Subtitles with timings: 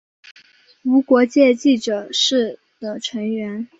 [0.83, 3.67] 无国界记者是的成员。